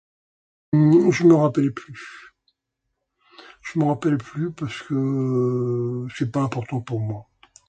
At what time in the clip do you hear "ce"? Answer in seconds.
6.15-6.23